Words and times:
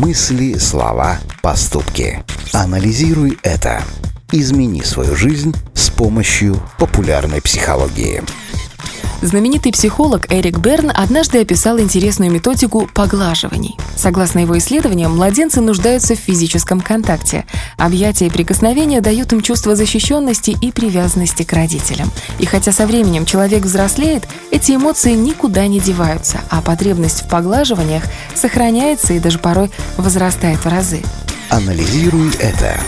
Мысли, 0.00 0.54
слова, 0.56 1.18
поступки. 1.42 2.24
Анализируй 2.54 3.38
это. 3.42 3.82
Измени 4.32 4.80
свою 4.80 5.14
жизнь 5.14 5.54
с 5.74 5.90
помощью 5.90 6.56
популярной 6.78 7.42
психологии. 7.42 8.22
Знаменитый 9.22 9.70
психолог 9.72 10.32
Эрик 10.32 10.58
Берн 10.58 10.90
однажды 10.94 11.40
описал 11.42 11.78
интересную 11.78 12.32
методику 12.32 12.88
поглаживаний. 12.94 13.76
Согласно 13.94 14.38
его 14.38 14.56
исследованиям, 14.56 15.14
младенцы 15.14 15.60
нуждаются 15.60 16.14
в 16.14 16.18
физическом 16.18 16.80
контакте. 16.80 17.44
Объятия 17.76 18.28
и 18.28 18.30
прикосновения 18.30 19.02
дают 19.02 19.32
им 19.34 19.42
чувство 19.42 19.76
защищенности 19.76 20.56
и 20.58 20.72
привязанности 20.72 21.42
к 21.42 21.52
родителям. 21.52 22.10
И 22.38 22.46
хотя 22.46 22.72
со 22.72 22.86
временем 22.86 23.26
человек 23.26 23.64
взрослеет, 23.64 24.26
эти 24.50 24.72
эмоции 24.72 25.12
никуда 25.12 25.66
не 25.66 25.80
деваются, 25.80 26.40
а 26.48 26.62
потребность 26.62 27.22
в 27.22 27.28
поглаживаниях 27.28 28.04
сохраняется 28.34 29.12
и 29.12 29.18
даже 29.18 29.38
порой 29.38 29.70
возрастает 29.98 30.64
в 30.64 30.66
разы. 30.66 31.02
Анализируй 31.50 32.30
это. 32.38 32.80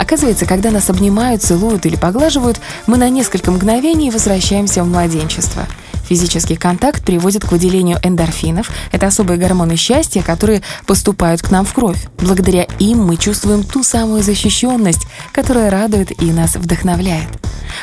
Оказывается, 0.00 0.46
когда 0.46 0.70
нас 0.70 0.88
обнимают, 0.88 1.42
целуют 1.42 1.84
или 1.84 1.94
поглаживают, 1.94 2.58
мы 2.86 2.96
на 2.96 3.10
несколько 3.10 3.50
мгновений 3.50 4.10
возвращаемся 4.10 4.82
в 4.82 4.88
младенчество. 4.88 5.66
Физический 6.08 6.56
контакт 6.56 7.04
приводит 7.04 7.44
к 7.44 7.52
выделению 7.52 7.98
эндорфинов. 8.02 8.70
Это 8.92 9.08
особые 9.08 9.38
гормоны 9.38 9.76
счастья, 9.76 10.22
которые 10.22 10.62
поступают 10.86 11.42
к 11.42 11.50
нам 11.50 11.66
в 11.66 11.74
кровь. 11.74 12.08
Благодаря 12.18 12.62
им 12.78 13.04
мы 13.04 13.18
чувствуем 13.18 13.62
ту 13.62 13.82
самую 13.82 14.22
защищенность, 14.22 15.06
которая 15.32 15.70
радует 15.70 16.20
и 16.22 16.32
нас 16.32 16.56
вдохновляет. 16.56 17.28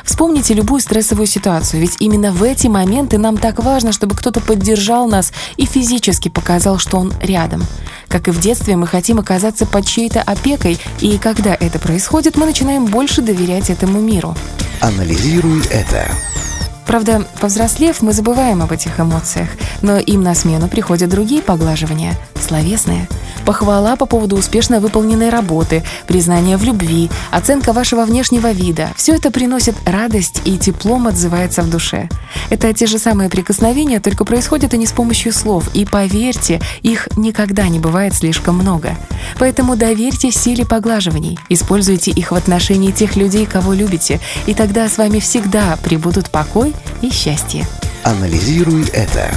Вспомните 0.03 0.53
любую 0.53 0.81
стрессовую 0.81 1.27
ситуацию, 1.27 1.81
ведь 1.81 1.97
именно 1.99 2.31
в 2.31 2.43
эти 2.43 2.67
моменты 2.67 3.17
нам 3.17 3.37
так 3.37 3.59
важно, 3.59 3.91
чтобы 3.91 4.15
кто-то 4.15 4.39
поддержал 4.41 5.07
нас 5.07 5.31
и 5.57 5.65
физически 5.65 6.29
показал, 6.29 6.79
что 6.79 6.97
он 6.97 7.13
рядом. 7.21 7.65
Как 8.07 8.27
и 8.27 8.31
в 8.31 8.39
детстве, 8.39 8.75
мы 8.75 8.87
хотим 8.87 9.19
оказаться 9.19 9.65
под 9.65 9.85
чьей-то 9.85 10.21
опекой, 10.21 10.79
и 10.99 11.17
когда 11.17 11.53
это 11.53 11.79
происходит, 11.79 12.37
мы 12.37 12.45
начинаем 12.45 12.85
больше 12.85 13.21
доверять 13.21 13.69
этому 13.69 13.99
миру. 13.99 14.35
Анализируй 14.81 15.61
это. 15.67 16.07
Правда, 16.85 17.27
повзрослев, 17.41 18.01
мы 18.01 18.13
забываем 18.13 18.61
об 18.61 18.71
этих 18.71 18.97
эмоциях, 18.99 19.49
но 19.81 19.97
им 19.97 20.23
на 20.23 20.33
смену 20.33 20.69
приходят 20.69 21.09
другие 21.09 21.41
поглаживания, 21.41 22.15
словесные. 22.39 23.09
Похвала 23.47 23.95
по 23.95 24.05
поводу 24.05 24.35
успешно 24.35 24.81
выполненной 24.81 25.29
работы, 25.29 25.81
признание 26.05 26.57
в 26.57 26.65
любви, 26.65 27.09
оценка 27.31 27.71
вашего 27.71 28.03
внешнего 28.03 28.51
вида– 28.51 28.89
все 28.97 29.15
это 29.15 29.31
приносит 29.31 29.73
радость 29.85 30.41
и 30.43 30.57
теплом 30.57 31.07
отзывается 31.07 31.61
в 31.61 31.69
душе. 31.69 32.09
Это 32.49 32.73
те 32.73 32.87
же 32.87 32.99
самые 32.99 33.29
прикосновения, 33.29 34.01
только 34.01 34.25
происходят 34.25 34.73
они 34.73 34.85
с 34.85 34.91
помощью 34.91 35.31
слов, 35.31 35.73
и 35.73 35.85
поверьте, 35.85 36.59
их 36.81 37.07
никогда 37.15 37.69
не 37.69 37.79
бывает 37.79 38.13
слишком 38.13 38.55
много. 38.55 38.97
Поэтому 39.39 39.77
доверьте 39.77 40.29
силе 40.29 40.65
поглаживаний, 40.65 41.39
используйте 41.47 42.11
их 42.11 42.31
в 42.31 42.35
отношении 42.35 42.91
тех 42.91 43.15
людей, 43.15 43.45
кого 43.45 43.71
любите, 43.71 44.19
и 44.45 44.53
тогда 44.53 44.89
с 44.89 44.97
вами 44.97 45.19
всегда 45.19 45.77
прибудут 45.85 46.31
покой 46.31 46.75
и 47.01 47.09
счастье. 47.09 47.65
Анализируй 48.03 48.89
это. 48.89 49.31